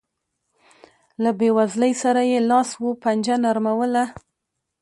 له 1.23 1.29
بېوزلۍ 1.39 1.93
سره 2.03 2.21
یې 2.31 2.39
لاس 2.49 2.69
و 2.81 2.85
پنجه 3.03 3.35
نرموله. 3.43 4.03